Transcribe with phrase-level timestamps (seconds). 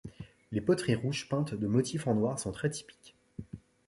[0.51, 3.15] Les poteries rouges peintes de motifs en noir sont très typiques.